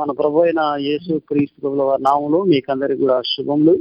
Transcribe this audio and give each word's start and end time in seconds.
మన 0.00 0.10
ప్రభు 0.10 0.42
అయిన 0.42 0.62
యేసు 0.80 1.12
క్రీస్తు 1.28 1.60
ప్రభుల 1.60 1.82
వారి 1.82 2.02
నామంలో 2.02 2.38
మీకందరికి 2.44 3.00
కూడా 3.00 3.22
శుభములు. 3.22 3.74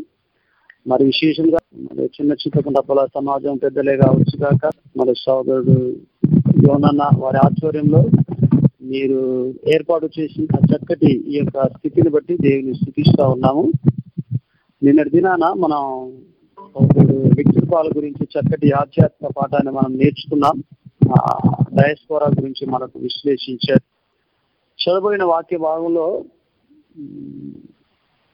మరి 0.88 1.04
విశేషంగా 1.06 1.60
మరి 1.78 2.04
చిన్న 2.06 2.32
చిత్తకుండపల 2.32 3.00
సమాజం 3.16 3.58
పెద్దలే 3.58 3.98
కావచ్చు 3.98 4.36
కాక 4.44 4.72
మరి 4.98 5.14
సోదరుడు 5.18 5.76
యోనన్న 6.68 7.10
వారి 7.18 7.38
ఆధ్వర్యంలో 7.38 8.02
మీరు 8.92 9.20
ఏర్పాటు 9.68 10.10
చేసిన 10.20 10.46
చక్కటి 10.72 11.12
ఈ 11.32 11.38
యొక్క 11.38 11.68
స్థితిని 11.68 12.10
బట్టి 12.10 12.38
దేవుని 12.42 12.74
స్థుతిస్తూ 12.74 13.24
ఉన్నాము. 13.30 13.64
నిన్నటి 14.84 15.10
దినాన 15.10 15.46
మనం 15.58 15.84
వ్యక్తిత్వాల 17.36 17.88
గురించి 17.98 18.24
చక్కటి 18.36 18.72
ఆధ్యాత్మిక 18.72 19.32
పాఠాన్ని 19.38 19.72
మనం 19.72 19.92
నేర్చుకున్నాం. 19.98 20.58
డయస్పోరా 21.78 22.28
గురించి 22.40 22.66
మనకు 22.66 23.00
విశ్లేషించారు. 23.00 23.86
చదవబడిన 24.80 25.24
వాక్య 25.24 25.58
భాగంలో 25.58 26.24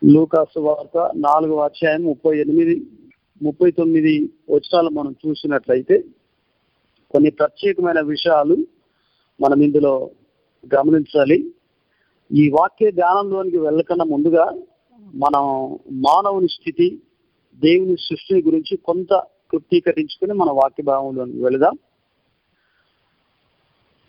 లూకాసు 0.05 0.59
వార్త 0.59 1.12
నాలుగవ 1.16 1.59
అధ్యాయం 1.59 2.03
ముప్పై 2.03 2.40
ఎనిమిది 2.40 2.88
ముప్పై 3.41 3.72
తొమ్మిది 3.72 4.30
వచనాలు 4.50 4.89
మనం 4.89 5.16
చూసినట్లయితే 5.27 6.03
కొన్ని 7.12 7.31
ప్రత్యేకమైన 7.31 8.02
విషయాలు 8.02 8.58
మనం 9.41 9.62
ఇందులో 9.62 10.09
గమనించాలి. 10.76 11.53
ఈ 12.31 12.50
వాక్య 12.50 12.91
ధ్యానంలోనికి 12.91 13.58
వెళ్ళకన్నా 13.58 14.05
ముందుగా 14.05 14.58
మనం 15.16 15.44
మానవుని 15.91 16.48
స్థితి 16.48 17.02
దేవుని 17.55 17.95
సృష్టిని 17.98 18.41
గురించి 18.41 18.77
కొంత 18.77 19.23
తృప్తీకరించుకుని 19.52 20.34
మన 20.34 20.52
వాక్య 20.52 20.84
భాగంలోకి 20.84 21.44
వెళదాం. 21.44 21.77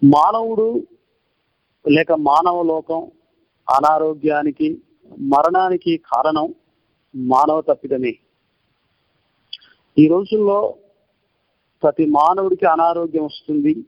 మానవుడు 0.05 0.87
లేక 1.89 2.13
మానవ 2.13 2.63
లోకం 2.63 3.11
అనారోగ్యానికి 3.69 4.83
మరణానికి 5.19 5.97
కారణం 5.97 6.55
మానవ 7.17 7.61
తప్పిదమే. 7.61 8.15
ఈ 9.99 10.09
రోజుల్లో 10.09 10.75
ప్రతి 11.83 12.07
మానవుడికి 12.07 12.67
అనారోగ్యం 12.67 13.25
వస్తుంది. 13.25 13.85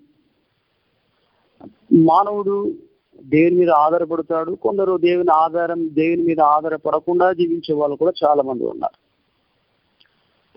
మానవుడు 1.93 2.75
దేవుని 3.21 3.57
మీద 3.57 3.71
ఆధారపడతాడు? 3.71 4.53
కొందరు 4.53 4.97
దేవుని 4.97 5.31
ఆధారం 5.31 5.89
దేవుని 5.93 6.23
మీద 6.23 6.41
ఆధారపడకుండా 6.41 7.33
జీవించే 7.33 7.75
వాళ్ళు 7.75 7.97
కూడా 7.97 8.13
చాలా 8.25 8.43
మంది 8.43 8.65
ఉన్నారు. 8.65 8.97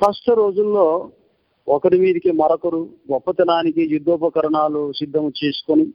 ఫస్ట్ 0.01 0.29
రోజుల్లో 0.29 1.09
ఒకరి 1.67 1.99
మీదకి 1.99 2.31
మరొకరు 2.31 2.89
గొప్పతనానికి 3.11 3.81
యుద్ధోపకరణాలు 3.91 4.91
సిద్ధం 4.91 5.31
చేసుకొని 5.43 5.93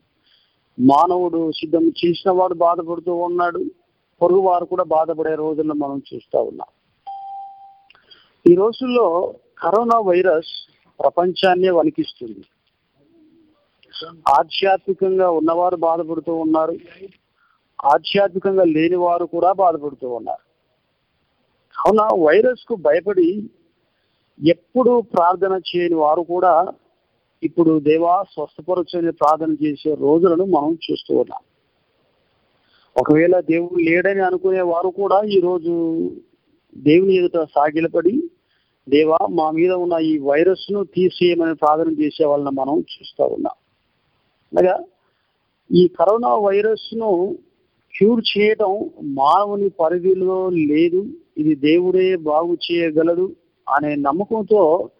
మానవుడు 0.80 1.52
సిద్ధం 1.52 1.88
చేసిన 1.88 2.30
వాడు 2.30 2.54
బాధపడుతూ 2.54 3.14
ఉన్నాడు. 3.14 3.64
పొరుగు 4.22 4.40
వారు 4.40 4.64
కూడా 4.64 4.84
బాధపడే 4.84 5.34
రోజుల్లో 5.34 5.74
మనం 5.74 6.02
చూస్తూ 6.14 6.42
ఉన్నాం. 6.42 6.66
ఈ 8.52 8.54
రోజుల్లో 8.54 9.34
కరోనా 9.58 9.98
వైరస్ 9.98 10.70
ప్రపంచాన్నే 11.00 11.70
వణికిస్తుంది. 11.70 12.44
ఆధ్యాత్మికంగా 14.38 15.30
ఉన్నవారు 15.30 15.76
బాధపడుతూ 15.76 16.34
ఉన్నారు. 16.34 16.72
ఆధ్యాత్మికంగా 17.84 18.64
లేని 18.64 18.96
వారు 18.96 19.24
కూడా 19.24 19.52
బాధపడుతూ 19.52 20.08
ఉన్నారు. 20.08 20.46
కావున 21.76 22.26
వైరస్కు 22.26 22.74
భయపడి 22.74 23.50
ఎప్పుడు 24.46 25.00
ప్రార్థన 25.00 25.60
చేయని 25.76 25.94
వారు 25.94 26.22
కూడా 26.22 26.66
ఇప్పుడు 27.42 27.78
దేవా 27.78 28.22
స్వస్థపరచని 28.22 29.12
ప్రార్థన 29.12 29.52
చేసే 29.64 29.94
రోజులను 29.94 30.44
మనం 30.44 30.78
చూస్తూ 30.84 31.18
ఉన్నాం. 31.18 31.42
ఒకవేళ 32.96 33.40
దేవుడు 33.40 33.80
లేడని 33.80 34.20
అనుకునే 34.20 34.60
వారు 34.60 34.88
కూడా 34.88 35.22
ఈ 35.22 35.40
రోజు 35.40 35.72
దేవుని 36.76 37.14
ఎదుట 37.14 37.42
సాగిలపడి 37.44 38.14
దేవా 38.88 39.18
మా 39.30 39.50
మీద 39.50 39.72
ఉన్న 39.72 39.92
ఈ 39.92 40.18
వైరస్ను 40.18 40.84
తీసేయమని 40.84 41.54
ప్రార్థన 41.54 41.92
చేసే 42.02 42.24
వాళ్ళని 42.24 42.56
మనం 42.56 42.78
చూస్తూ 42.78 43.24
ఉన్నాం. 43.24 43.56
అనగా 44.52 44.84
ఈ 45.72 45.88
కరోనా 45.88 46.34
వైరస్ను 46.34 47.36
క్యూర్ 47.94 48.38
చేయడం 48.38 48.90
మానవుని 49.02 49.68
పరిధిలో 49.68 50.48
లేదు 50.48 51.06
ఇది 51.38 51.54
దేవుడే 51.54 52.16
బాగు 52.16 52.56
చేయగలడు 52.66 53.32
అనే 53.68 53.94
నమ్మకంతో 53.96 54.90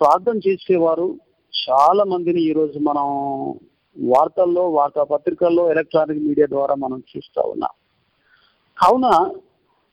ప్రార్థన 0.00 0.38
చేసేవారు 0.48 1.18
చాలా 1.52 2.04
మందిని 2.04 2.40
ఈరోజు 2.42 2.78
మనం 2.78 3.06
వార్తల్లో 4.10 4.70
వార్తాపత్రికల్లో 4.70 5.70
ఎలక్ట్రానిక్ 5.70 6.24
మీడియా 6.24 6.46
ద్వారా 6.46 6.74
మనం 6.74 7.02
చూస్తూ 7.16 7.42
ఉన్నాం. 7.42 7.74
కావున 8.78 9.34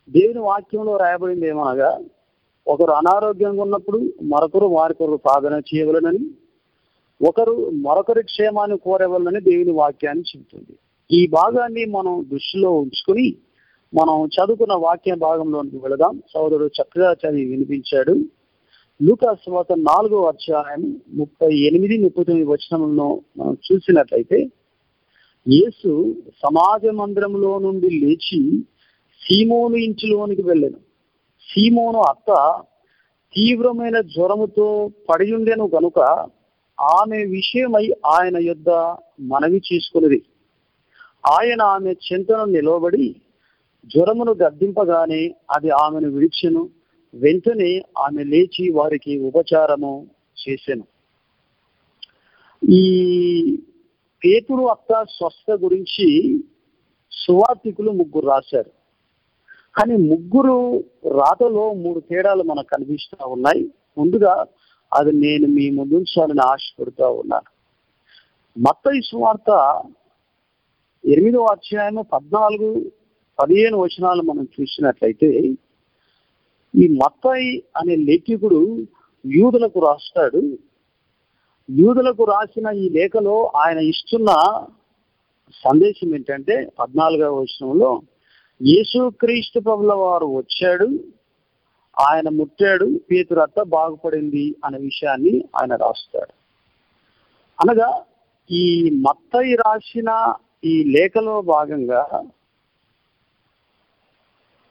దేవుని 0.10 0.40
వాక్యంలో 0.40 0.98
రాయబడింది 0.98 1.48
ఏమనగా 1.48 2.00
ఒకరు 2.68 2.92
అనారోగ్యంగా 2.92 3.62
ఉన్నప్పుడు 3.62 3.98
మరొకరు 4.24 4.66
వారికొరకు 4.66 5.18
ప్రార్థన 5.18 5.62
చేయవలనని 5.76 6.24
ఒకరు 7.28 7.70
మరొకరి 7.70 8.24
క్షేమాన్ని 8.24 8.78
కోరవలనని 8.78 9.42
దేవుని 9.42 9.72
వాక్యాన్ని 9.72 10.24
చెబుతుంది. 10.24 10.78
ఈ 11.12 11.28
భాగాన్ని 11.28 11.86
మనం 11.86 12.26
దృష్టిలో 12.32 12.72
ఉంచుకొని 12.72 13.36
మనం 13.94 14.26
చదువుకున్న 14.26 14.74
వాక్య 14.74 15.16
భాగంలోనికి 15.16 15.78
వెళదాం. 15.78 16.24
సోదరుడు 16.34 16.66
చక్కగా 16.66 17.14
చదివి 17.14 17.46
వినిపించాడు. 17.46 18.39
లూకాస్ 19.02 19.46
తర్వాత 19.46 19.72
నాలుగో 19.72 20.28
అధ్యాయం 20.28 20.82
ముప్పై 21.14 21.50
ఎనిమిది 21.68 21.98
ముప్పై 21.98 22.24
తొమ్మిది 22.24 22.48
వచనంలో 22.50 23.06
మనం 23.38 23.54
చూసినట్లయితే 23.54 24.40
యేసు 25.48 25.92
సమాజ 26.40 26.86
మందిరంలో 26.86 27.60
నుండి 27.60 27.90
లేచి 28.00 28.40
సీమోను 29.22 29.76
ఇంటిలోనికి 29.76 30.42
వెళ్ళాను. 30.42 30.80
సీమోను 31.48 32.00
అత్త 32.00 32.30
తీవ్రమైన 33.34 34.02
జ్వరముతో 34.02 34.68
పడియుండెను 35.10 35.66
గనుక 35.76 36.00
ఆమె 36.80 37.18
విషయమై 37.26 37.86
ఆయన 38.06 38.38
యొద్ద 38.38 38.70
మనవి 39.22 39.62
చేసుకున్నది 39.74 40.20
ఆయన 41.32 41.62
ఆమె 41.62 41.94
చింతను 42.08 42.46
నిలవబడి 42.46 43.08
జ్వరమును 43.86 44.34
గద్దింపగానే 44.34 45.24
అది 45.52 45.70
ఆమెను 45.70 46.10
విడిచెను. 46.10 46.64
వెంటనే 47.14 47.82
ఆమె 47.98 48.24
లేచి 48.24 48.72
వారికి 48.72 49.20
ఉపచారము 49.20 50.08
చేశాను 50.42 50.84
ఈ 52.70 52.84
పేతుడు 54.26 54.64
అత్త 54.64 55.06
స్వస్థ 55.10 55.52
గురించి 55.52 56.08
సువార్థికులు 57.12 57.92
ముగ్గురు 57.92 58.28
రాశారు. 58.28 58.72
కానీ 59.76 59.96
ముగ్గురు 59.96 60.84
రాతలో 61.20 61.74
మూడు 61.74 62.00
తేడాలు 62.00 62.44
మనకు 62.44 62.68
కనిపిస్తూ 62.68 63.28
ఉన్నాయి. 63.28 63.72
ముందుగా 63.98 64.46
అది 64.98 65.12
నేను 65.12 65.48
మీ 65.48 65.70
ముందుంచాలని 65.70 66.40
ఆశపడుతూ 66.40 67.12
ఉన్నాను. 67.12 67.60
మత్తయి 68.60 69.02
సువార్త 69.02 69.84
ఎనిమిదో 71.06 71.46
అధ్యాయము 71.46 72.02
పద్నాలుగు 72.02 72.92
పదిహేను 73.40 73.78
వచనాలు 73.78 74.22
మనం 74.22 74.48
చూసినట్లయితే 74.62 75.50
ఈ 76.76 76.88
మత్తాయి 76.88 77.64
అనే 77.78 77.96
లేఖికుడు 77.96 78.78
యూదులకు 79.26 79.80
రాస్తాడు. 79.80 80.42
యూదులకు 81.70 82.24
రాసిన 82.24 82.68
ఈ 82.76 82.90
లేఖలో 82.90 83.52
ఆయన 83.56 83.78
ఇస్తున్న 83.78 84.30
సందేశం 85.66 86.16
ఏంటంటే 86.16 86.72
పద్నాలుగవ 86.80 87.36
వచనంలో 87.40 88.02
యేసుక్రీస్తు 88.62 89.60
ప్రభుల 89.60 89.94
వారు 89.94 90.26
వచ్చాడు 90.26 90.88
ఆయన 92.00 92.30
ముట్టాడు 92.30 93.00
పేతురత్త 93.12 93.62
బాగుపడింది 93.62 94.56
అనే 94.66 94.78
విషయాన్ని 94.78 95.44
ఆయన 95.56 95.76
రాస్తాడు. 95.76 96.34
అనగా 97.60 98.04
ఈ 98.52 98.90
మత్తయి 99.08 99.56
రాసిన 99.56 100.34
ఈ 100.64 100.84
లేఖలో 100.84 101.42
భాగంగా 101.42 102.24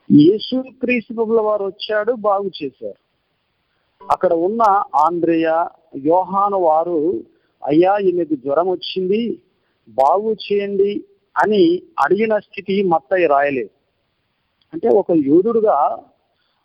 యేసు 0.09 0.55
క్రీస్తు 0.81 1.11
ప్రభుల 1.13 1.39
వారు 1.39 1.63
వచ్చాడు 1.63 2.11
బాగు 2.21 2.49
చేశారు. 2.59 2.99
అక్కడ 4.01 4.33
ఉన్న 4.45 4.61
ఆంధ్రేయ 5.05 5.47
యోహాను 6.05 6.59
వారు 6.63 6.99
అయ్యా 7.63 7.93
ఈమెకు 7.99 8.35
జ్వరం 8.35 8.67
వచ్చింది 8.69 9.21
బాగు 9.87 10.31
చేయండి 10.45 10.91
అని 11.35 11.61
అడిగిన 12.03 12.33
స్థితి 12.39 12.75
మత్తయి 12.83 13.27
రాయలేదు. 13.27 13.71
అంటే 14.73 14.87
ఒక 15.01 15.11
యూదుడుగా 15.27 15.77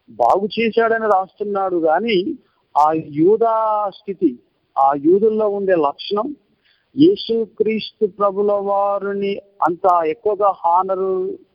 బాగు 0.08 0.46
చేశాడని 0.56 1.06
రాస్తున్నాడు 1.06 1.78
కానీ 1.80 2.16
ఆ 2.74 2.86
యూదా 3.18 3.54
స్థితి 3.98 4.30
ఆ 4.76 4.88
యూదుల్లో 5.04 5.48
ఉండే 5.48 5.76
లక్షణం 5.80 6.28
యేసు 6.96 7.34
క్రీస్తు 7.58 8.06
ప్రభుల 8.18 8.52
వారిని 8.62 9.32
అంత 9.68 9.86
ఎక్కువగా 10.06 10.50
హానరు 10.62 11.12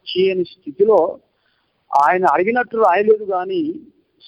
చేయని 0.07 0.45
స్థితిలో 0.45 0.99
ఆయన 1.91 2.25
అడిగినట్టు 2.25 2.77
రాయలేదు 2.77 3.25
కానీ 3.25 3.61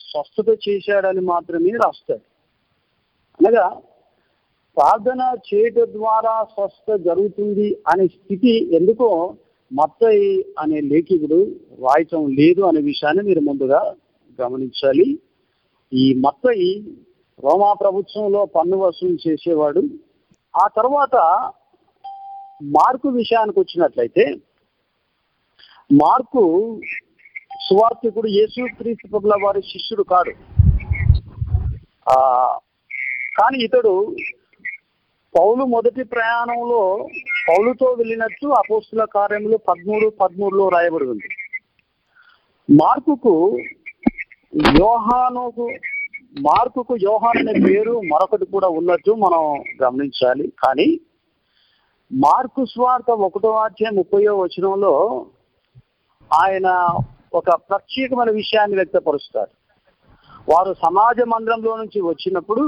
స్వస్థత 0.10 0.58
చేశాడని 0.70 1.22
మాత్రమే 1.22 1.70
రాస్తాడు. 1.70 2.24
అనగా 3.40 3.82
ప్రార్థన 4.78 5.22
చేయటం 5.54 5.88
ద్వారా 5.94 6.44
స్వస్థ 6.44 6.96
జరుగుతుంది 6.96 7.78
అనే 7.88 8.08
స్థితి 8.08 8.76
ఎందుకో 8.76 9.34
మత్తయి 9.72 10.46
అనే 10.60 10.82
లేఖికుడు 10.82 11.40
రాయటం 11.86 12.28
లేదు 12.28 12.62
అనే 12.62 12.82
విషయాన్ని 12.82 13.24
మీరు 13.24 13.40
ముందుగా 13.40 13.96
గమనించాలి. 14.40 15.20
ఈ 15.94 16.14
మత్తయి 16.14 16.72
రోమా 17.44 17.74
ప్రభుత్వంలో 17.74 18.46
పన్ను 18.46 18.78
వసూలు 18.78 19.18
చేసేవాడు. 19.28 19.84
ఆ 20.64 20.68
తర్వాత 20.68 21.16
మార్కు 22.64 23.10
విషయానికి 23.10 23.60
వచ్చినట్లయితే 23.60 24.26
మార్కు 25.92 26.44
సువార్థికుడు 27.72 28.30
యేసు 28.38 28.62
క్రీస్తు 28.78 29.06
ప్రభుల 29.12 29.34
వారి 29.44 29.62
శిష్యుడు 29.72 30.04
కాడు. 30.12 30.32
ఆ 32.14 32.16
కానీ 33.38 33.58
ఇతడు 33.66 33.94
పౌలు 35.36 35.64
మొదటి 35.74 36.04
ప్రయాణంలో 36.14 36.82
పౌలుతో 37.50 37.88
వెళ్ళినట్టు 38.00 38.48
అపోస్తుల 38.48 39.04
కార్యంలో 39.14 39.58
పదమూడు 39.70 40.08
పదమూడులో 40.22 40.66
రాయబడి 40.70 41.08
ఉంది. 41.14 41.30
మార్కుకు 42.70 43.36
యోహానుకు 44.82 45.68
మార్కుకు 46.48 46.96
యోహాన్ 47.06 47.42
అనే 47.44 47.56
పేరు 47.68 47.96
మరొకటి 48.12 48.46
కూడా 48.46 48.68
ఉన్నట్టు 48.80 49.12
మనం 49.24 49.42
గమనించాలి. 49.84 50.48
కానీ 50.64 50.90
మార్కు 52.12 52.62
స్వార్థ 52.66 53.12
ఒకటో 53.30 53.52
అధ్యాయం 53.66 53.96
ముప్పయో 54.02 54.36
వచనంలో 54.44 54.94
ఆయన 56.32 56.68
ఒక 57.34 57.50
ప్రత్యేకమైన 57.70 58.32
విషయాన్ని 58.40 58.78
వ్యక్తపరుస్తారు 58.80 59.52
వారు 60.48 60.72
సమాజ 60.86 61.18
మందిరంలో 61.34 61.74
నుంచి 61.78 62.00
వచ్చినప్పుడు 62.02 62.64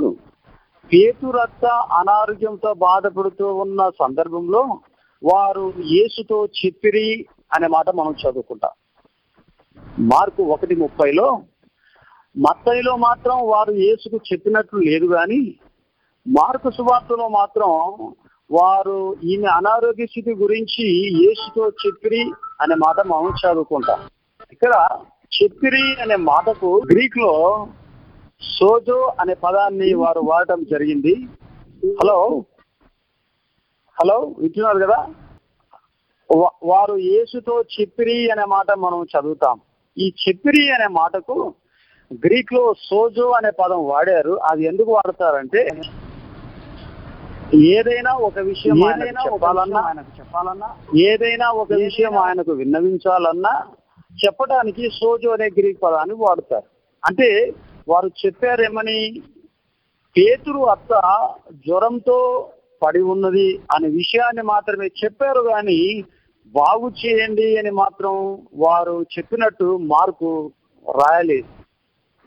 పేతురత్త 0.92 1.66
అనారోగ్యంతో 2.00 2.72
బాధపడుతూ 2.88 3.48
ఉన్న 3.64 3.82
సందర్భంలో 4.02 4.64
వారు 5.22 5.66
యేసుతో 5.96 6.38
చెప్పిరి 6.60 7.08
అనే 7.56 7.68
మాట 7.68 7.90
మనం 8.00 8.14
చదువుకుంటాం. 8.22 8.74
మార్కు 10.12 10.44
ఒకటి 10.54 10.76
ముప్పైలో 10.76 11.28
మత్తయిలో 12.36 12.94
మాత్రం 13.08 13.38
వారు 13.52 13.74
యేసుకు 13.86 14.18
చెప్పినట్లు 14.30 14.80
లేదు 14.90 15.08
కానీ 15.16 15.42
మార్కు 16.26 16.70
సువార్తలో 16.78 17.26
మాత్రం 17.40 17.72
వారు 18.50 18.98
ఈమె 19.34 19.50
అనారోగ్య 19.60 20.06
స్థితి 20.06 20.34
గురించి 20.44 20.86
యేసుతో 21.24 21.64
చెప్పిరి 21.84 22.24
అనే 22.62 22.76
మాట 22.86 22.98
మనం 23.08 23.34
చదువుకుంటాం. 23.42 24.00
ఇక్కడ 24.54 24.74
చెప్పిరి 25.32 25.86
అనే 26.02 26.16
మాటకు 26.16 26.70
గ్రీక్లో 26.92 27.34
సోజో 28.58 29.00
అనే 29.20 29.34
పదాన్ని 29.44 29.94
వారు 29.94 30.20
వాడటం 30.20 30.64
జరిగింది. 30.64 31.14
హలో? 32.02 32.18
హలో? 33.98 34.18
వింటున్నారు 34.40 34.80
కదా? 34.80 35.00
వారు 36.64 36.96
యేసుతో 37.06 37.56
చెప్పిరి 37.74 38.30
అనే 38.32 38.46
మాట 38.46 38.72
మనం 38.78 39.00
చదువుతాం. 39.14 39.58
ఈ 39.98 40.14
చెప్పిరి 40.24 40.64
అనే 40.72 40.88
మాటకు 40.92 41.36
గ్రీక్లో 42.12 42.64
సోజో 42.84 43.28
అనే 43.32 43.52
పదం 43.60 43.82
వాడారు. 43.88 44.34
అది 44.50 44.64
ఎందుకు 44.66 44.92
వాడతారంటే 44.94 45.64
ఏదైనా 47.72 48.12
ఒక 48.28 48.40
విషయం 48.46 48.78
ఆయనకు 48.84 49.26
చెప్పాలన్నా 49.26 49.82
చెప్పాలన్నా 50.20 50.70
ఏదైనా 51.02 51.48
ఒక 51.64 51.74
విషయం 51.84 52.14
ఆయనకు 52.18 52.52
విన్నవించాలన్నా 52.52 53.54
చెప్పడానికి 54.26 54.90
సోజో 54.90 55.30
అనే 55.30 55.46
గ్రీక్ 55.46 55.84
పదాన్ని 55.84 56.16
వాడతారు. 56.16 56.64
అంటే 57.06 57.54
వారు 57.88 58.12
చెప్పారేమని? 58.26 59.22
పేతురు 60.18 60.60
అత్త 60.60 61.02
జ్వరంతో 61.68 62.50
పడి 62.86 63.02
ఉన్నది 63.02 63.60
అనే 63.76 63.88
విషయాన్ని 63.88 64.42
మాత్రమే 64.42 64.88
చెప్పారు 65.04 65.42
కానీ 65.42 66.04
బాగు 66.46 66.92
చేయండి 67.06 67.58
అని 67.58 67.72
మాత్రం 67.72 68.42
వారు 68.54 69.06
చెప్పినట్టు 69.18 69.78
మార్కు 69.78 70.52
రాయలేదు. 71.02 71.48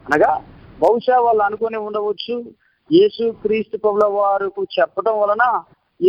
అనగా 0.06 0.44
బహుశా 0.82 1.20
వాళ్ళు 1.20 1.42
అనుకుని 1.42 1.76
ఉండవచ్చు 1.76 2.44
యేసు 2.92 3.30
క్రీస్తు 3.30 3.76
ప్రభుల 3.76 4.04
వారికి 4.04 4.80
చెప్పడం 4.80 5.20
వలన 5.20 5.62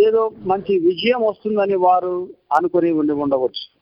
ఏదో 0.07 0.31
మంచి 0.37 0.79
విజయం 0.79 1.21
వస్తుందని 1.25 1.75
వారు 1.75 2.29
అనుకుని 2.53 2.91
ఉండి 2.91 3.13
ఉండవచ్చు. 3.13 3.76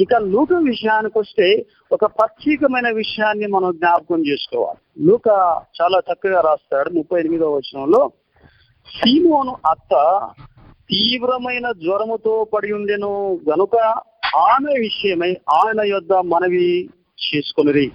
ఇక 0.00 0.14
లూక 0.14 0.52
విషయానికి 0.52 1.18
వస్తే 1.18 1.66
ఒక 1.92 2.04
ప్రత్యేకమైన 2.04 2.90
విషయాన్ని 2.90 3.46
మనం 3.46 3.76
జ్ఞాపకం 3.76 4.20
చేసుకోవాలి. 4.26 5.06
లూక 5.06 5.28
చాలా 5.80 5.98
చక్కగా 5.98 6.40
రాస్తాడు 6.40 6.90
ముప్పై 6.90 7.20
ఎనిమిదవ 7.20 7.54
వచనంలో. 7.54 8.10
సీమోను 8.98 9.56
అత్త 9.70 9.94
తీవ్రమైన 10.90 11.72
జ్వరముతో 11.72 12.44
పడి 12.44 12.72
ఉండెను. 12.72 13.40
గనుక 13.50 13.76
ఆమె 14.36 14.72
విషయమై 14.80 15.32
ఆయన 15.54 15.80
యొద్ద 15.84 16.12
మనవి 16.12 16.90
చేసుకొనిరి. 17.22 17.92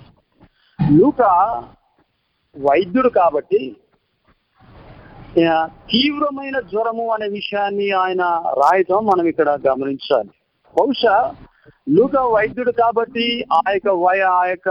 లూక 0.98 1.22
వైద్యుడు 2.58 3.10
కాబట్టి 3.10 3.76
తీవ్రమైన 5.92 6.60
జ్వరము 6.60 7.12
అనే 7.12 7.28
విషయాన్ని 7.28 7.92
ఆయన 7.92 8.22
రాయటం 8.62 9.06
మనం 9.06 9.26
ఇక్కడ 9.26 9.50
గమనించాలి. 9.68 10.30
బహుశా 10.78 11.36
లూక 11.90 12.18
వైద్యుడు 12.18 12.72
కాబట్టి 12.72 13.46
ఆ 13.54 13.62
యొక్క 13.70 13.90
వై 13.90 14.20
ఆ 14.20 14.46
యొక్క 14.46 14.70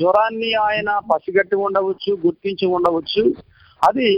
జ్వరాన్ని 0.00 0.54
ఆయన 0.54 0.98
పసిగట్టి 0.98 1.56
ఉండవచ్చు 1.56 2.12
గుర్తించి 2.26 2.66
ఉండవచ్చు. 2.66 3.22
అది 3.88 4.10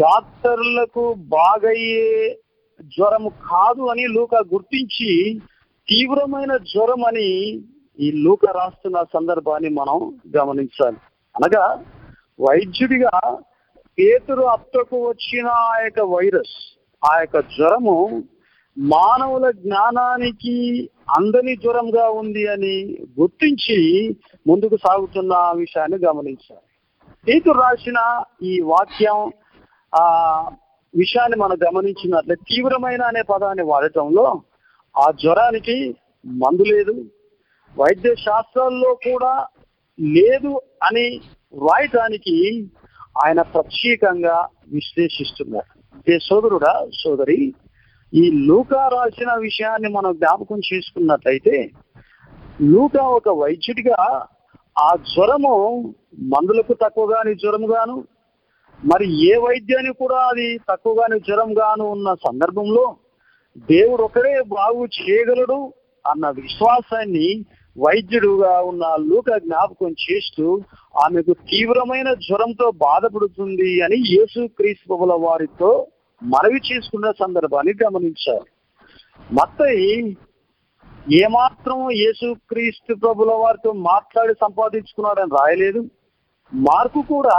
డాక్టర్లకు 0.00 1.14
బాగయ్యే 1.14 2.36
జ్వరము 2.82 3.28
కాదు 3.28 3.82
అని 3.82 4.06
లూక 4.06 4.34
గుర్తించి 4.34 5.12
తీవ్రమైన 5.88 6.56
జ్వరం 6.56 7.04
అని 7.04 7.28
ఈ 7.98 8.10
లూక 8.24 8.46
రాస్తున్న 8.46 9.02
సందర్భాన్ని 9.14 9.68
మనం 9.68 9.98
గమనించాలి. 10.36 10.96
అనగా 11.34 11.64
వైద్యుడిగా 12.40 13.14
పేతురు 13.98 14.42
అత్తకు 14.42 15.08
వచ్చిన 15.08 15.46
ఆ 15.46 15.80
యొక్క 15.84 16.00
వైరస్ 16.00 16.56
ఆ 17.02 17.20
యొక్క 17.20 17.38
జ్వరము 17.40 18.22
మానవుల 18.78 19.50
జ్ఞానానికి 19.50 20.90
అందని 21.16 21.56
జ్వరంగా 21.56 22.08
ఉంది 22.08 22.46
అని 22.46 22.96
గుర్తించి 23.20 23.78
ముందుకు 24.46 24.76
సాగుతున్న 24.76 25.32
ఆ 25.32 25.52
విషయాన్ని 25.52 25.98
గమనించాలి. 25.98 26.66
పేతురు 27.26 27.60
రాసిన 27.60 27.98
ఈ 28.42 28.60
వాక్యం 28.60 29.32
ఆ 29.94 30.04
విషయాన్ని 30.94 31.38
మనం 31.38 31.56
గమనించినట్లే 31.56 32.34
తీవ్రమైన 32.34 33.02
అనే 33.02 33.22
పదాన్ని 33.22 33.62
వాడటంలో 33.62 34.42
ఆ 34.98 35.10
జ్వరానికి 35.10 35.96
మందు 36.24 36.62
లేదు 36.62 36.92
వైద్య 37.76 38.14
శాస్త్రాల్లో 38.14 38.94
కూడా 38.94 39.46
లేదు 40.00 40.60
అని 40.82 41.20
రాయటానికి 41.54 42.68
ఆయన 43.26 43.42
ప్రత్యేకంగా 43.42 44.48
విశ్లేషిస్తున్నారు. 44.68 45.70
ఏ 46.10 46.18
సోదరుడా 46.18 46.86
సోదరి 47.02 47.54
ఈ 48.16 48.24
లూకా 48.46 48.82
రాసిన 48.88 49.30
విషయాన్ని 49.40 49.88
మనం 49.88 50.12
జ్ఞాపకం 50.14 50.58
చేసుకున్నట్లయితే 50.66 51.56
లూకా 52.64 53.02
ఒక 53.10 53.28
వైద్యుడిగా 53.40 53.98
ఆ 54.76 54.90
జ్వరము 55.06 55.54
మందులకు 56.26 56.72
తక్కువగాని 56.74 57.32
జ్వరముగాను 57.34 57.96
మరి 58.80 59.06
ఏ 59.26 59.34
వైద్యానికి 59.44 59.96
కూడా 59.98 60.20
అది 60.26 60.46
తక్కువగాని 60.70 61.18
జ్వరంగాను 61.20 61.84
ఉన్న 61.90 62.08
సందర్భంలో 62.26 62.84
దేవుడు 63.68 64.02
ఒకడే 64.02 64.34
బాగు 64.52 64.82
చేయగలడు 64.96 65.58
అన్న 66.04 66.26
విశ్వాసాన్ని 66.38 67.28
వైద్యుడుగా 67.76 68.52
ఉన్న 68.68 68.84
లూక 69.06 69.38
జ్ఞాపకం 69.38 69.92
చేస్తూ 70.04 70.46
ఆమెకు 70.96 71.32
తీవ్రమైన 71.48 72.10
జ్వరంతో 72.20 72.68
బాధపడుతుంది 72.82 73.70
అని 73.80 73.98
యేసు 74.08 74.42
క్రీస్తుల 74.58 75.14
వారితో 75.24 75.72
మనవి 76.22 76.60
చేసుకున్న 76.66 77.10
సందర్భాన్ని 77.20 77.74
గమనించారు 77.84 78.46
మత్తయి 79.32 79.90
ఏమాత్రం 81.16 81.78
యేసుక్రీస్తు 81.92 82.94
ప్రభుల 82.94 83.30
వారితో 83.32 83.72
మాట్లాడి 83.72 84.34
సంపాదించుకున్నాడని 84.40 85.34
రాయలేదు. 85.36 85.82
మార్కు 86.52 87.02
కూడా 87.02 87.36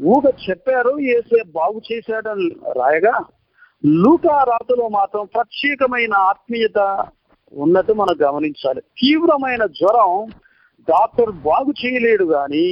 ఊగ 0.00 0.26
చెప్పారు 0.50 0.92
ఏసే 1.14 1.40
బాగు 1.54 1.78
చేశాడని 1.92 2.48
రాయగా 2.78 3.14
లూకా 3.84 4.36
రాతలో 4.42 4.88
మాత్రం 4.88 5.24
ప్రత్యేకమైన 5.34 6.14
ఆత్మీయత 6.30 6.78
ఉన్నట్టు 7.52 7.92
మనం 7.92 8.14
గమనించాలి. 8.22 8.80
తీవ్రమైన 8.80 9.66
జ్వరం 9.78 10.12
డాక్టర్ 10.88 11.32
బాగు 11.48 11.72
చేయలేడు 11.80 12.24
కానీ 12.24 12.66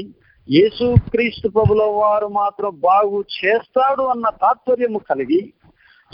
యేసు 0.51 0.95
క్రీస్తు 1.11 1.49
ప్రభుల 1.49 1.83
వారు 1.83 2.27
మాత్రం 2.27 2.71
బాగు 2.81 3.25
చేస్తాడు 3.37 4.03
అన్న 4.03 4.29
తాత్పర్యము 4.43 4.99
కలిగి 4.99 5.53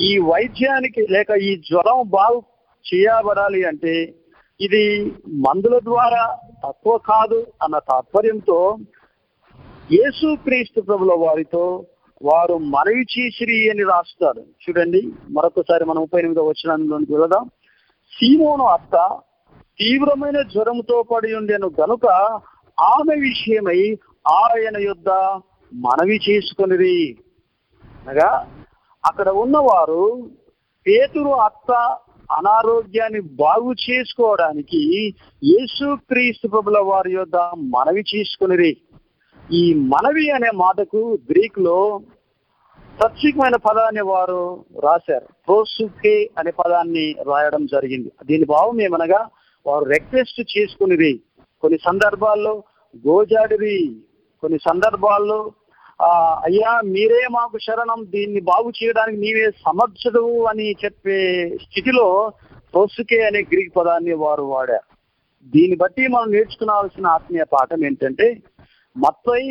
ఈ 0.00 0.18
వైద్యానికి 0.18 1.02
లేక 1.10 1.30
ఈ 1.30 1.56
జ్వరం 1.56 2.08
బాగు 2.08 2.42
చేయబడాలి 2.84 3.64
అంటే 3.64 4.14
ఇది 4.60 5.12
మందుల 5.46 5.78
ద్వారా 5.78 6.22
తక్కువ 6.64 6.98
కాదు 6.98 7.46
అన్న 7.62 7.78
తాత్పర్యంతో 7.78 8.78
యేసు 9.92 10.36
క్రీస్తు 10.36 10.80
ప్రభుల 10.80 11.12
వారితో 11.14 11.86
వారు 12.22 12.58
మనవి 12.58 13.04
చేసిరి 13.18 13.70
అని 13.70 13.82
రాస్తారు. 13.82 14.42
చూడండి 14.62 15.02
మరొకసారి 15.30 15.84
మనం 15.84 16.00
ముప్పై 16.00 16.20
ఎనిమిదో 16.20 16.42
వచ్చినంలోనికి 16.42 17.12
వెళదాం. 17.12 17.44
సీమోను 18.12 18.64
అత్త 18.64 18.96
తీవ్రమైన 19.78 20.42
జ్వరంతో 20.42 21.02
పడి 21.02 21.34
ఉండేను 21.34 21.70
గనుక 21.80 22.06
ఆమె 22.80 23.14
విషయమై 23.20 23.98
ఆయన 24.26 24.76
యుద్ధ 24.78 25.08
మనవి 25.74 26.20
చేసుకునిది. 26.30 27.18
అనగా 28.08 28.46
అక్కడ 29.04 29.28
ఉన్నవారు 29.28 30.30
పేతురు 30.86 31.28
అత్త 31.28 31.72
అనారోగ్యాన్ని 32.32 33.20
బాగు 33.20 33.72
చేసుకోవడానికి 33.90 35.14
యేసు 35.44 35.94
క్రీస్తు 35.94 36.48
ప్రభుల 36.48 36.78
వారి 36.78 37.12
యొద్ 37.12 37.32
మనవి 37.56 38.04
చేసుకునిరి 38.14 38.76
ఈ 39.52 39.74
మనవి 39.74 40.30
అనే 40.30 40.50
మాటకు 40.54 41.18
గ్రీక్లో 41.30 42.00
ప్రత్యేకమైన 43.00 43.56
పదాన్ని 43.56 44.00
వారు 44.00 44.64
రాశారు. 44.80 45.28
ప్రోసుకే 45.46 46.30
అనే 46.38 46.50
పదాన్ని 46.50 47.14
రాయడం 47.22 47.66
జరిగింది. 47.66 48.12
దీని 48.24 48.44
భావం 48.44 48.80
ఏమనగా 48.80 49.28
వారు 49.66 49.84
రిక్వెస్ట్ 49.84 50.58
చేసుకునిది. 50.58 51.20
కొన్ని 51.60 51.78
సందర్భాల్లో 51.78 52.62
గోజాడిది. 53.08 53.96
కొన్ని 54.42 54.58
సందర్భాల్లో 54.68 55.40
ఆ 56.00 56.10
అయ్యా 56.46 56.70
మీరే 56.92 57.20
మాకు 57.30 57.56
శరణం 57.58 58.00
దీన్ని 58.14 58.40
బాగు 58.42 58.70
చేయడానికి 58.78 59.18
నీవే 59.20 59.44
సమర్థుడు 59.58 60.22
అని 60.50 60.66
చెప్పే 60.84 61.18
స్థితిలో 61.64 62.06
ప్రోసుకే 62.74 63.18
అనే 63.26 63.40
గ్రీక్ 63.42 63.76
పదాన్ని 63.76 64.14
వారు 64.22 64.44
వాడారు. 64.52 64.86
దీన్ని 65.46 65.76
బట్టి 65.76 66.02
మనం 66.08 66.28
నేర్చుకునాల్సిన 66.30 67.06
ఆత్మీయ 67.08 67.44
పాఠం 67.52 67.80
ఏంటంటే 67.86 68.26
మత్తై 68.96 69.44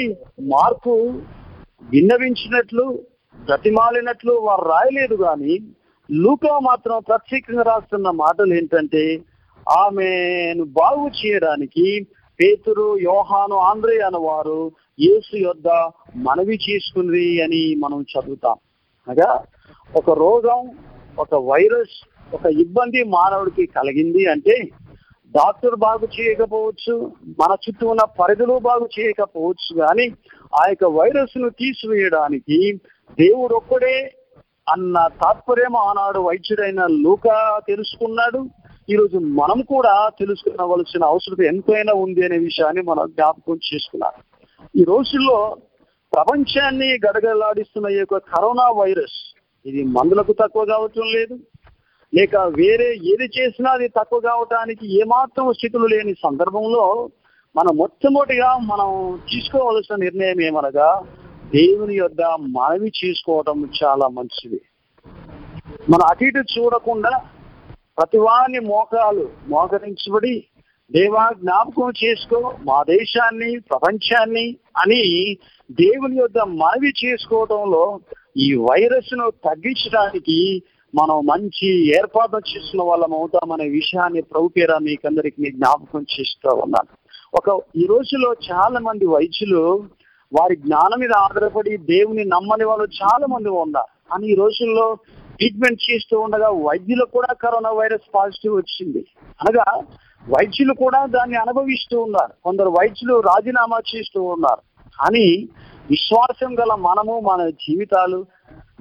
మార్పు 0.51 0.93
విన్నవించినట్లు 1.89 2.85
గతిమాలినట్లు 3.39 4.33
వారు 4.47 4.65
రాయలేదు 4.69 5.15
కానీ 5.23 5.53
లూకా 6.09 6.53
మాత్రం 6.69 6.97
ప్రత్యేకంగా 7.09 7.63
రాస్తున్న 7.63 8.09
మాటలు 8.23 8.53
ఏంటంటే 8.53 9.03
ఆమెను 9.67 10.63
బాగు 10.79 11.05
చేయడానికి 11.19 11.87
పేతురు 12.41 12.85
యోహాను 12.97 13.55
ఆంధ్రే 13.55 13.97
అన్న 13.99 14.17
వారు 14.17 14.59
యేసు 14.99 15.35
యొద్ద 15.37 15.67
మనవి 16.27 16.55
చేసుకుంది 16.69 17.41
అని 17.41 17.61
మనం 17.75 17.99
చదువుతాం. 18.11 18.57
అనగా 19.07 19.29
ఒక 19.95 20.09
రోగం 20.19 20.61
ఒక 21.19 21.35
వైరస్ 21.51 21.95
ఒక 22.33 22.45
ఇబ్బంది 22.63 23.03
మానవుడికి 23.15 23.65
కలిగింది 23.65 24.25
అంటే 24.25 24.55
డాక్టర్ 25.33 25.75
బాగు 25.75 26.05
చేయకపోవచ్చు 26.15 26.93
మన 27.41 27.51
చుట్టూ 27.63 27.85
ఉన్న 27.87 28.03
పరిధులు 28.19 28.55
బాగు 28.59 28.89
చేయకపోవచ్చు 28.99 29.69
కానీ 29.81 30.05
ఆ 30.53 30.63
యొక్క 30.69 30.85
వైరస్ను 30.97 31.49
తీసివేయడానికి 31.49 32.57
దేవుడు 33.19 33.53
ఒక్కడే 33.55 33.95
అన్న 34.67 35.07
తాత్పర్యం 35.21 35.75
ఆనాడు 35.77 36.19
వైద్యుడైన 36.19 36.81
లూకా 37.05 37.37
తెలుసుకున్నాడు. 37.67 38.41
ఈరోజు 38.91 39.17
మనం 39.41 39.59
కూడా 39.73 39.93
తెలుసుకోవలసిన 40.19 41.03
అవసరం 41.03 41.41
ఎంతైనా 41.51 41.93
ఉంది 42.03 42.21
అనే 42.25 42.37
విషయాన్ని 42.37 42.81
మనం 42.81 43.05
జ్ఞాపకం 43.09 43.59
చేసుకున్నాం. 43.67 44.15
ఈ 44.81 44.83
రోజుల్లో 44.83 45.37
ప్రపంచాన్ని 46.13 46.89
గడగలాడిస్తున్న 47.05 47.87
ఈ 47.95 47.97
యొక్క 47.99 48.17
కరోనా 48.31 48.67
వైరస్ 48.79 49.17
ఇది 49.65 49.81
మందులకు 49.97 50.33
తక్కువ 50.33 50.63
కావటం 50.65 51.07
లేదు. 51.17 51.35
లేక 52.15 52.35
వేరే 52.59 52.87
ఏది 53.11 53.27
చేసినా 53.37 53.69
అది 53.71 53.87
తక్కువ 53.87 54.19
కావటానికి 54.19 54.85
ఏమాత్రం 55.01 55.53
స్థితులు 55.53 55.87
లేని 55.87 56.13
సందర్భంలో 56.25 56.85
మనం 57.55 57.73
మొట్టమొదటిగా 57.77 58.49
మనం 58.71 58.89
తీసుకోవలసిన 59.31 59.95
నిర్ణయం 59.95 60.41
ఏమనగా 60.41 60.89
దేవుని 61.55 61.95
యొద్ద 61.95 62.21
మనవి 62.57 62.91
చేసుకోవటం 63.01 63.57
చాలా 63.79 64.07
మంచిది. 64.17 64.59
మనం 65.89 66.05
అటు 66.11 66.23
ఇటు 66.23 66.43
చూడకుండా 66.53 67.13
ప్రతివాని 67.97 68.59
మోకాలు 68.65 69.25
మోకరించబడి 69.49 70.35
దేవా 70.91 71.25
జ్ఞాపకం 71.41 71.89
చేసుకో 72.03 72.39
మా 72.69 72.77
దేశాన్ని 72.87 73.51
ప్రపంచాన్ని 73.69 74.47
అని 74.77 75.03
దేవుని 75.69 76.17
యొక్క 76.17 76.39
మనవి 76.61 76.91
చేసుకోవడంలో 77.03 77.83
ఈ 78.37 78.47
వైరస్ను 78.67 79.25
తగ్గించడానికి 79.47 80.37
మనం 80.93 81.17
మంచి 81.25 81.69
ఏర్పాటు 81.97 82.41
చేసిన 82.51 82.81
వాళ్ళం 82.83 83.13
అవుతామనే 83.13 83.67
విషయాన్ని 83.69 84.21
ప్రభు 84.21 84.53
పేర 84.55 84.71
మీకందరికి 84.77 85.51
జ్ఞాపకం 85.51 86.03
చేస్తూ 86.13 86.49
ఉన్నాను. 86.63 86.91
ఒక 87.33 87.49
ఈ 87.75 87.85
రోజులో 87.85 88.29
చాలా 88.49 88.79
మంది 88.79 89.05
వైద్యులు 89.05 89.63
వారి 90.31 90.55
జ్ఞానం 90.55 90.99
మీద 90.99 91.13
ఆధారపడి 91.25 91.73
దేవుని 91.93 92.23
నమ్మని 92.25 92.65
వాళ్ళు 92.65 92.87
చాలా 93.01 93.25
మంది 93.27 93.49
ఉన్నారు. 93.63 93.91
కానీ 94.09 94.27
ఈ 94.27 94.35
రోజుల్లో 94.35 94.87
ట్రీట్మెంట్ 95.41 95.91
చేస్తూ 95.91 96.19
ఉండగా 96.19 96.49
వైద్యులకు 96.49 97.11
కూడా 97.11 97.33
కరోనా 97.33 97.71
వైరస్ 97.71 98.15
పాజిటివ్ 98.15 98.55
వచ్చింది. 98.55 99.05
అనగా 99.41 99.83
వైద్యులు 100.29 100.73
కూడా 100.73 101.05
దాన్ని 101.05 101.37
అనుభవిస్తూ 101.37 102.01
ఉన్నారు. 102.01 102.33
కొందరు 102.43 102.69
వైద్యులు 102.69 103.19
రాజీనామా 103.19 103.77
చేస్తూ 103.95 104.23
ఉన్నారు. 104.23 104.61
కానీ 104.99 105.49
విశ్వాసం 105.89 106.59
గల 106.59 106.73
మనము 106.73 107.19
మన 107.19 107.49
జీవితాలు 107.49 108.25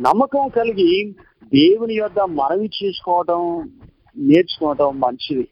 నమ్మకం 0.00 0.49
కలిగి 0.49 1.17
దేవుని 1.45 1.95
యొద్ద 1.95 2.21
మనవి 2.21 2.71
చేసుకోవటం 2.85 3.71
నేర్చుకోవటం 4.17 5.00
మంచిది. 5.00 5.49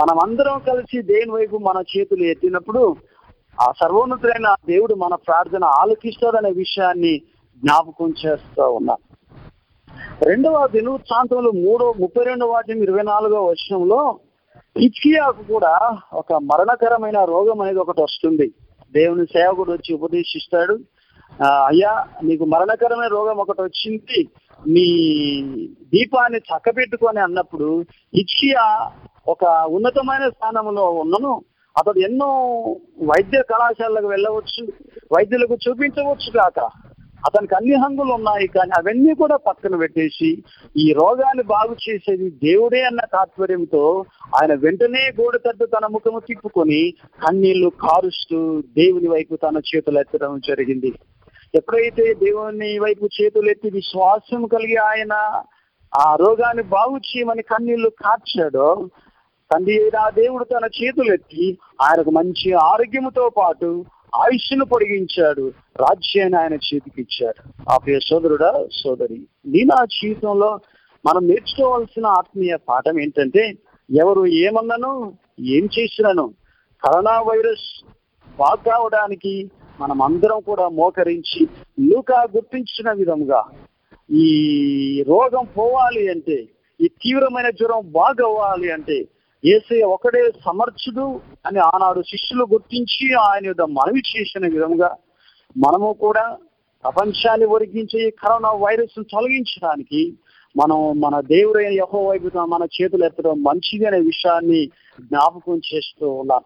మనమందరం 0.00 0.58
కలిసి 0.58 1.02
దేని 1.02 1.30
వైపు 1.30 1.56
మన 1.56 1.82
చేతులు 1.96 2.22
ఎత్తినప్పుడు 2.22 2.96
ఆ 3.60 3.72
సర్వోన్నతులైన 3.80 4.54
దేవుడు 4.66 4.94
మన 4.94 5.14
ప్రార్థన 5.14 5.64
ఆలకిస్తాడనే 5.64 6.50
విషయాన్ని 6.52 7.22
జ్ఞాపకం 7.58 8.14
చేస్తూ 8.26 8.72
ఉన్నాం. 8.72 8.96
రెండవ 10.28 10.56
దినోత్సాంతంలో 10.72 11.50
మూడో 11.64 11.84
ముప్పై 12.00 12.22
రెండవ 12.28 12.48
వాద్యం 12.54 12.80
ఇరవై 12.86 13.04
నాలుగో 13.10 13.38
వర్షంలో 13.46 14.00
హిచ్కియాకు 14.78 15.42
కూడా 15.52 15.72
ఒక 16.12 16.32
మరణకరమైన 16.50 17.18
రోగం 17.30 17.60
అనేది 17.62 17.80
ఒకటి 17.84 18.00
వస్తుంది. 18.02 18.46
దేవుని 18.94 19.24
సేవకుడు 19.34 19.70
వచ్చి 19.76 19.90
ఉపదేశిస్తాడు. 19.98 20.74
అయ్యా 21.70 21.92
నీకు 22.28 22.44
మరణకరమైన 22.54 23.10
రోగం 23.16 23.38
ఒకటి 23.44 23.62
వచ్చింది. 23.62 24.20
మీ 24.60 24.86
దీపాన్ని 25.94 26.40
చక్కబెట్టుకొని 26.50 27.20
అన్నప్పుడు 27.26 27.70
ఇచ్చియా 28.22 28.66
ఒక 29.34 29.44
ఉన్నతమైన 29.76 30.28
స్థానంలో 30.28 30.84
ఉన్నను. 31.02 31.32
అతడు 31.78 31.98
ఎన్నో 32.08 32.30
వైద్య 33.10 33.42
కళాశాలకు 33.52 34.08
వెళ్ళవచ్చు 34.14 34.62
వైద్యులకు 35.14 35.56
చూపించవచ్చు 35.64 36.30
కాక. 36.38 36.60
అతనికి 37.26 37.54
అన్ని 37.54 37.74
హంగులు 37.74 38.12
ఉన్నాయి 38.12 38.46
కానీ 38.46 38.72
అవన్నీ 38.78 39.12
కూడా 39.14 39.36
పక్కన 39.46 39.74
పెట్టేసి 39.76 40.30
ఈ 40.76 40.86
రోగాన్ని 40.92 41.44
బాగు 41.44 41.74
చేసేది 41.84 42.26
దేవుడే 42.42 42.80
అన్న 42.82 43.02
తాత్పర్యంతో 43.12 43.84
ఆయన 44.36 44.54
వెంటనే 44.54 45.04
గోడ 45.18 45.36
తట్టు 45.36 45.66
తన 45.66 45.86
ముఖము 45.86 46.20
తిప్పుకొని 46.20 46.82
కన్నీళ్ళు 47.20 47.70
కారుస్తూ 47.82 48.40
దేవుని 48.76 49.08
వైపు 49.08 49.36
తన 49.36 49.58
చేతులు 49.70 50.00
ఎత్తడం 50.00 50.34
జరిగింది. 50.48 50.92
ఎప్పుడైతే 51.54 52.04
దేవుని 52.14 52.72
వైపు 52.78 53.06
చేతులు 53.14 53.50
ఎత్తి 53.50 53.70
విశ్వాసం 53.70 54.42
కలిగి 54.46 54.76
ఆయన 54.82 55.14
ఆ 55.92 56.08
రోగాన్ని 56.14 56.64
బాగు 56.74 56.96
చేయమని 57.06 57.42
కన్నీళ్ళు 57.42 57.90
కార్చాడో 58.02 58.68
తండ్రి 59.50 59.76
ఆ 60.00 60.08
దేవుడు 60.18 60.44
తన 60.44 60.66
చేతులు 60.76 61.12
ఎత్తి 61.12 61.46
ఆయనకు 61.82 62.10
మంచి 62.10 62.48
ఆరోగ్యముతో 62.64 63.24
పాటు 63.38 63.70
ఆయుష్ను 64.18 64.64
పొడిగించాడు 64.64 65.44
రాజ్యాన్ని 65.76 66.36
ఆయన 66.40 66.54
చేతికి 66.66 67.00
ఇచ్చాడు 67.00 67.40
ఆ 67.70 67.76
ప్రియ 67.76 67.98
సోదరుడా 68.00 68.50
సోదరి 68.78 69.18
నీ 69.46 69.62
నా 69.64 69.78
జీవితంలో 69.94 70.50
మనం 71.04 71.22
నేర్చుకోవాల్సిన 71.26 72.06
ఆత్మీయ 72.18 72.54
పాఠం 72.68 72.96
ఏంటంటే 73.00 73.44
ఎవరు 73.88 74.22
ఏమన్నాను 74.40 74.92
ఏం 75.50 75.64
చేసినాను 75.76 76.26
కరోనా 76.82 77.14
వైరస్ 77.22 77.66
బాగు 78.38 78.62
కావడానికి 78.66 79.34
మనం 79.78 79.98
అందరం 80.02 80.38
కూడా 80.40 80.66
మోకరించి 80.78 81.40
లూకా 81.82 82.18
గుర్తించిన 82.34 82.90
విధంగా 82.92 83.40
ఈ 84.10 84.28
రోగం 85.08 85.44
పోవాలి 85.56 86.02
అంటే 86.08 86.38
ఈ 86.80 86.88
తీవ్రమైన 87.02 87.48
జ్వరం 87.58 87.82
బాగవ్వాలి 87.92 88.68
అంటే 88.72 88.98
ఏసయ్య 89.44 89.84
ఒకడే 89.84 90.32
సమర్థుడు 90.44 91.20
అని 91.46 91.58
ఆనాడు 91.58 92.02
శిష్యులు 92.02 92.44
గుర్తించి 92.52 93.14
ఆయన 93.14 93.46
యొక్క 93.46 93.62
మనవి 93.62 94.02
చేసిన 94.10 94.46
విధంగా 94.46 94.96
మనము 95.56 95.92
కూడా 95.92 96.36
ప్రపంచాన్ని 96.84 97.46
ఒరిగించే 97.46 98.08
ఈ 98.08 98.10
కరోనా 98.10 98.52
వైరస్ 98.52 99.02
తొలగించడానికి 99.10 100.18
మనం 100.56 101.00
మన 101.00 101.20
దేవుడైన 101.20 101.72
యహో 101.72 102.06
వైపు 102.06 102.38
మన 102.38 102.62
చేతులు 102.64 103.04
ఎత్తడం 103.04 103.42
మంచిది 103.42 103.84
అనే 103.86 104.00
విషయాన్ని 104.00 104.66
జ్ఞాపకం 105.00 105.60
చేస్తూ 105.74 106.10
ఉన్నాం. 106.10 106.40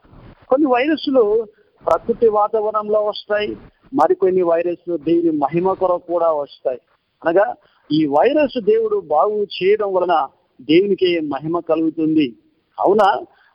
కొన్ని 0.48 0.66
వైరస్లు 0.66 1.46
ప్రకృతి 1.86 2.28
వాతావరణంలో 2.28 3.04
వస్తాయి 3.04 3.56
మరికొన్ని 3.94 4.42
వైరస్లు 4.42 4.96
దేవుని 4.96 5.30
మహిమ 5.30 5.72
కొరకు 5.72 6.12
కూడా 6.12 6.32
వస్తాయి. 6.32 6.78
అనగా 7.24 7.54
ఈ 7.92 8.06
వైరస్ 8.06 8.64
దేవుడు 8.64 9.00
బాగు 9.00 9.42
చేయడం 9.42 9.92
వలన 9.92 10.28
దేవునికి 10.60 11.20
మహిమ 11.20 11.58
కలుగుతుంది. 11.58 12.36
అవునా? 12.78 13.08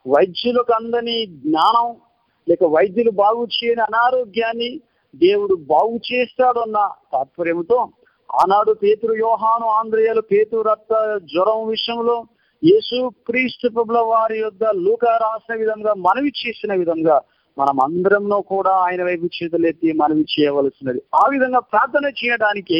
వైద్యులకు 0.06 0.74
అందని 0.74 1.26
జ్ఞానం 1.26 1.88
లేక 2.48 2.64
వైద్యులు 2.64 3.12
బాగు 3.12 3.48
చేయని 3.48 3.82
అనారోగ్యాన్ని 3.82 4.70
దేవుడు 5.16 5.56
బాగు 5.56 5.96
చేస్తాడన్న 6.14 6.80
తాత్పర్యంతో 7.12 7.80
ఆనాడు 8.30 8.74
పేతురు 8.74 9.14
యోహాను 9.14 9.68
ఆంధ్రయ్యలు 9.68 10.22
పేతురు 10.22 10.62
రక్త 10.62 10.94
జ్వరం 11.34 11.68
విషయంలో 11.68 12.18
యేసు 12.64 13.10
క్రీస్తు 13.10 13.68
ప్రభుల 13.70 14.00
వారి 14.00 14.38
యొక్క 14.40 14.64
లూక 14.76 15.06
రాసిన 15.06 15.56
విధంగా 15.56 15.94
మనవి 15.98 16.32
చేసిన 16.42 16.74
విధంగా 16.74 17.18
మనం 17.58 17.80
అందరంలో 17.84 18.42
కూడా 18.42 18.72
ఆయన 18.72 19.04
వైపు 19.04 19.26
చేతులెత్తి 19.26 19.92
మనవి 19.92 20.26
చేయవలసినది. 20.34 21.02
ఆ 21.16 21.24
విధంగా 21.30 21.60
ప్రార్థన 21.60 22.06
చేయడానికి 22.06 22.80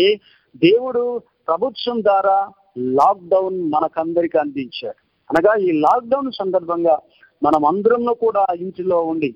దేవుడు 0.62 1.04
ప్రభుత్వం 1.48 2.02
ద్వారా 2.02 2.38
లాక్డౌన్ 2.78 3.72
మనకందరికి 3.72 4.38
అందించాడు. 4.38 5.00
అనగా 5.30 5.54
ఈ 5.58 5.72
లాక్డౌన్ 5.80 6.32
సందర్భంగా 6.32 6.96
మనం 7.42 7.66
అందరంలో 7.66 8.14
కూడా 8.14 8.44
ఇంటిలో 8.60 9.00
ఉండి 9.04 9.32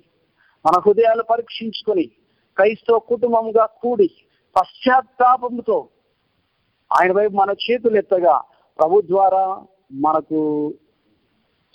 మన 0.65 0.75
హృదయాలు 0.79 1.23
పరీక్షించుకొని 1.23 2.05
క్రైస్తవ 2.57 2.97
కుటుంబంగా 3.11 3.65
కూడి 3.83 4.09
పశ్చాత్తాపంతో 4.55 5.77
ఆయన 6.91 7.11
వైపు 7.11 7.35
మన 7.35 7.51
చేతులు 7.65 7.97
ఎత్తగా 7.97 8.35
ప్రభు 8.79 9.01
ద్వారా 9.01 9.43
మనకు 10.05 10.39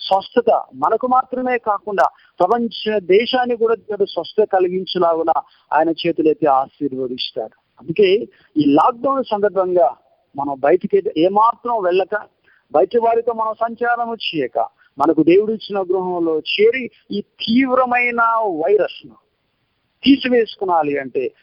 స్వస్థత 0.01 0.51
మనకు 0.75 1.07
మాత్రమే 1.07 1.59
కాకుండా 1.59 2.07
ప్రపంచ 2.41 2.99
దేశాన్ని 3.07 3.55
కూడా 3.57 3.75
దేవుడు 3.75 4.07
స్వస్థత 4.07 4.45
కలిగించలాగున 4.53 5.33
ఆయన 5.73 5.91
చేతులైతే 6.03 6.47
ఆశీర్వదిస్తాడు. 6.47 7.57
అందుకే 7.81 8.09
ఈ 8.57 8.65
లాక్డౌన్ 8.75 9.25
సందర్భంగా 9.25 9.89
మనం 10.35 10.55
బయటికి 10.61 10.99
ఏమాత్రం 11.17 11.75
వెళ్ళక 11.85 12.15
బయట 12.73 12.91
వారితో 13.01 13.33
మనం 13.33 13.55
సంచారం 13.55 14.15
చేయక 14.15 14.59
మనకు 14.99 15.23
దేవుడు 15.23 15.53
ఇచ్చిన 15.53 15.81
గృహంలో 15.81 16.39
చేరి 16.39 16.91
ఈ 17.11 17.21
తీవ్రమైన 17.21 18.21
వైరస్ను 18.63 19.17
తీసివేసుకునాలి 20.05 20.99
అంటే 20.99 21.35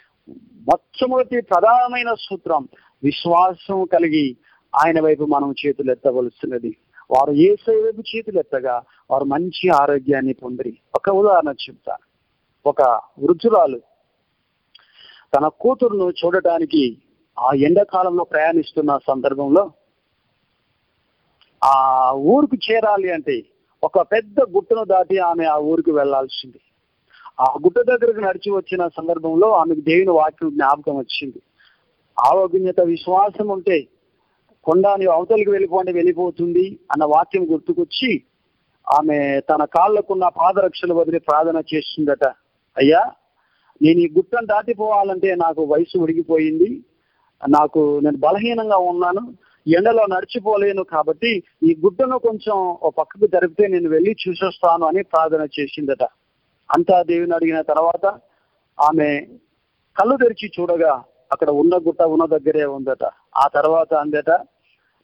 మొట్టమొదటి 0.67 1.41
ప్రధానమైన 1.41 2.13
సూత్రం 2.13 2.67
విశ్వాసం 3.03 3.86
కలిగి 3.86 4.38
ఆయన 4.74 5.01
వైపు 5.01 5.24
మనం 5.24 5.55
చేతులు 5.65 5.91
ఎత్తవలసినది. 5.91 6.77
వారు 7.12 7.32
ఏ 7.32 7.50
వైపు 7.70 8.03
చేతులు 8.15 8.39
ఎత్తగా 8.39 8.84
వారు 9.12 9.24
మంచి 9.24 9.70
ఆరోగ్యాన్ని 9.70 10.34
పొందిరి. 10.34 10.74
ఒక 10.96 11.10
ఉదాహరణ 11.10 11.53
చెప్తాను 11.70 12.05
ఒక 12.65 12.82
వృద్ధురాలు 13.20 13.79
తన 15.36 15.48
కూతురును 15.48 16.10
చూడటానికి 16.10 17.01
ఆ 17.38 17.51
ఎండాకాలంలో 17.53 18.24
ప్రయాణిస్తున్న 18.24 19.00
సందర్భంలో 19.08 19.72
ఆ 21.65 22.12
ఊరికి 22.12 22.57
చేరాలి 22.72 23.12
అంటే 23.12 23.43
ఒక 23.84 24.00
పెద్ద 24.00 24.39
గుట్టను 24.41 24.84
దాటి 24.84 25.17
ఆమె 25.17 25.45
ఆ 25.45 25.57
ఊరికి 25.57 25.91
వెళ్ళాల్సింది 25.91 26.60
ఆ 27.41 27.57
గుట్ట 27.63 27.79
దగ్గరకు 27.79 28.19
నడిచి 28.19 28.51
వచ్చిన 28.51 28.88
సందర్భంలో 28.88 29.50
ఆమెకు 29.51 29.81
దేవుని 29.81 30.10
వాక్యం 30.10 30.50
జ్ఞాపకం 30.50 30.98
వచ్చింది. 30.98 31.41
ఆరోగ్యత 32.17 32.81
విశ్వాసం 32.81 33.48
ఉంటే 33.48 33.88
కొండాని 34.63 35.05
అవతలికి 35.05 35.50
వెళ్ళిపోండి 35.50 35.91
వెళ్ళిపోతుంది 35.93 36.79
అన్న 36.91 37.05
వాక్యం 37.05 37.43
గుర్తుకొచ్చి 37.53 38.24
ఆమె 38.88 39.39
తన 39.39 39.63
కాళ్ళకున్న 39.63 40.27
పాదరక్షలు 40.27 40.93
వదిలి 40.93 41.19
ప్రార్థన 41.19 41.62
చేస్తుందట. 41.74 42.25
అయ్యా 42.77 43.12
నేను 43.81 44.00
ఈ 44.00 44.12
గుట్టను 44.17 44.45
దాటిపోవాలంటే 44.45 45.36
నాకు 45.36 45.63
వయసు 45.63 45.98
ఉడిగిపోయింది. 45.98 46.84
నాకు 47.50 48.00
నేను 48.00 48.17
బలహీనంగా 48.17 48.77
ఉన్నాను. 48.77 49.34
ఎండలో 49.67 50.03
నడిచిపోలేను 50.05 50.84
కాబట్టి 50.84 51.31
ఈ 51.63 51.72
గుడ్డను 51.86 52.17
కొంచెం 52.19 52.57
ఓ 52.84 52.89
పక్కకు 52.89 53.27
జరిపితే 53.27 53.67
నేను 53.67 53.89
వెళ్ళి 53.89 54.15
చూసొస్తాను 54.24 54.86
అని 54.86 55.03
ప్రార్థన 55.03 55.43
చేసిందట. 55.60 56.03
అంతా 56.69 57.03
దేవుని 57.03 57.36
అడిగిన 57.36 57.62
తర్వాత 57.62 58.05
ఆమె 58.79 59.10
కళ్ళు 59.95 60.15
తెరిచి 60.17 60.48
చూడగా 60.55 61.03
అక్కడ 61.31 61.50
ఉన్న 61.50 61.75
గుట్ట 61.75 62.01
ఉన్న 62.03 62.25
దగ్గరే 62.25 62.65
ఉందట. 62.65 63.03
ఆ 63.38 63.48
తర్వాత 63.48 63.93
అందట 63.93 64.31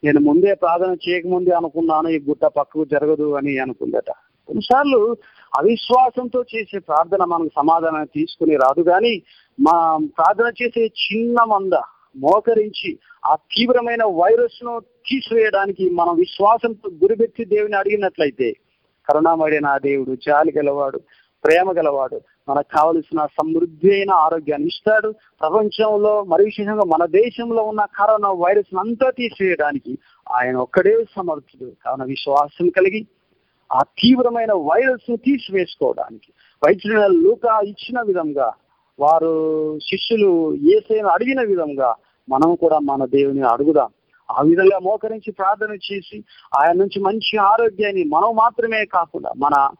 నేను 0.04 0.20
ముందే 0.20 0.54
ప్రార్థన 0.54 0.92
చేయకముందే 1.08 1.50
అనుకున్నాను 1.50 2.08
ఈ 2.08 2.18
గుట్ట 2.28 2.44
పక్కకు 2.44 2.84
జరగదు 2.84 3.34
అని 3.34 3.58
అనుకుందట. 3.58 4.10
కొన్నిసార్లు 4.48 5.16
అవిశ్వాసంతో 5.58 6.44
చేసే 6.54 6.78
ప్రార్థన 6.78 7.24
మనకు 7.24 7.50
సమాధానం 7.56 8.04
తీసుకుని 8.04 8.56
రాదు. 8.56 8.82
కానీ 8.82 9.22
మా 9.60 9.96
ప్రార్థన 10.18 10.52
చేసే 10.62 10.84
చిన్న 11.04 11.44
మంద 11.44 11.74
మోకరించి 12.16 12.98
ఆ 13.24 13.34
తీవ్రమైన 13.34 14.04
వైరస్ను 14.04 14.80
తీసివేయడానికి 14.80 15.90
మనం 15.90 16.16
విశ్వాసంతో 16.16 16.90
గురిపెట్టి 16.90 17.44
దేవుని 17.44 17.76
అడిగినట్లయితే 17.76 18.52
కరుణామడి 19.08 19.60
నా 19.60 19.78
దేవుడు 19.78 20.14
జాలి 20.14 20.52
గలవాడు 20.58 21.00
ప్రేమ 21.44 21.72
గలవాడు 21.72 22.20
మనకు 22.48 22.68
కావలసిన 22.76 23.26
సమృద్ధి 23.26 23.90
అయిన 23.92 24.10
ఆరోగ్యాన్ని 24.10 24.68
ఇస్తాడు. 24.68 25.14
ప్రపంచంలో 25.40 26.24
మరి 26.24 26.44
విశేషంగా 26.44 26.84
మన 26.84 27.06
దేశంలో 27.06 27.62
ఉన్న 27.62 27.84
కరోనా 27.84 28.30
వైరస్ 28.32 28.78
అంతా 28.78 29.10
తీసివేయడానికి 29.10 29.98
ఆయన 30.32 30.56
ఒక్కడే 30.56 31.04
సమర్థుడు. 31.16 31.72
కావున 31.84 32.04
విశ్వాసం 32.04 32.68
కలిగి 32.68 33.06
ఆ 33.72 33.82
తీవ్రమైన 33.82 34.52
వైరస్ను 34.52 35.16
తీసివేసుకోవడానికి 35.16 36.32
వైద్యుల 36.64 37.06
లూక 37.06 37.44
ఇచ్చిన 37.66 38.00
విధంగా 38.00 38.54
వారు 39.00 39.32
శిష్యులు 39.78 40.54
ఏసైనా 40.54 41.08
అడిగిన 41.08 41.42
విధంగా 41.42 41.94
మనం 42.28 42.54
కూడా 42.54 42.78
మన 42.78 43.04
దేవుని 43.04 43.42
అడుగుదాం. 43.42 43.90
ఆ 44.30 44.42
విధంగా 44.42 44.78
మోకరించి 44.78 45.32
ప్రార్థన 45.32 45.74
చేసి 45.74 46.24
ఆయన 46.58 46.72
నుంచి 46.72 47.00
మంచి 47.00 47.36
ఆరోగ్యాన్ని 47.36 48.04
మనం 48.04 48.36
మాత్రమే 48.36 48.84
కాకుండా 48.84 49.32
మన 49.36 49.70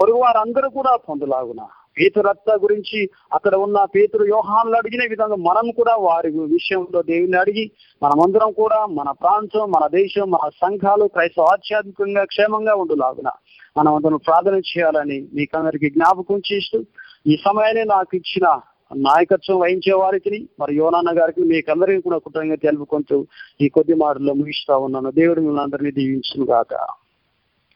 పొరుగు 0.00 0.18
వారందరూ 0.18 0.70
కూడా 0.70 0.96
పొందలాగునా 0.96 1.66
పేతురత్త 1.98 2.50
గురించి 2.62 3.10
అక్కడ 3.32 3.54
ఉన్న 3.54 3.84
పేతురు 3.84 4.22
వ్యూహాన్లు 4.22 4.76
అడిగిన 4.76 5.02
విధంగా 5.10 5.36
మనం 5.36 5.70
కూడా 5.70 5.94
వారి 5.96 6.30
విషయంలో 6.30 7.02
దేవుని 7.02 7.38
అడిగి 7.38 7.70
మనమందరం 8.02 8.52
కూడా 8.52 8.86
మన 8.86 9.10
ప్రాంతం 9.10 9.70
మన 9.70 9.86
దేశం 9.86 10.30
మన 10.30 10.48
సంఘాలు 10.48 11.04
క్రైస్తవ 11.04 11.44
ఆధ్యాత్మికంగా 11.44 12.24
క్షేమంగా 12.24 12.74
ఉండులాగున. 12.74 13.30
మనం 13.78 13.94
అందరం 13.94 14.16
ప్రార్థన 14.16 14.56
చేయాలని 14.58 15.28
మీకందరికి 15.34 15.90
జ్ఞాపకం 15.90 16.42
చేస్తూ 16.52 16.78
ఈ 17.26 17.36
సమయాన్ని 17.44 17.84
నాకు 17.84 18.16
ఇచ్చిన 18.16 18.60
నాయకత్వం 18.96 19.60
వహించే 19.60 19.92
వారికి 19.92 20.48
మరి 20.60 20.76
యోనాన్న 20.76 21.20
గారికి 21.20 21.40
మీకందరికీ 21.40 22.00
కూడా 22.00 22.18
కుటుంబంగా 22.18 22.54
తెలుపుకుంటూ 22.54 23.26
ఈ 23.60 23.68
కొద్ది 23.68 23.94
మాటల్లో 23.94 24.32
ముగిస్తా 24.34 24.76
ఉన్నాను. 24.76 25.10
దేవుడు 25.10 25.40
మిమ్మల్ని 25.40 25.62
అందరినీ 25.62 25.90
దీవించును 25.90 26.46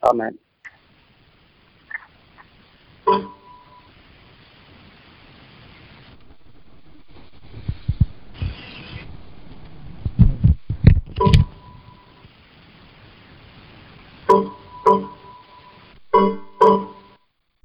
ఆమె 0.03 0.31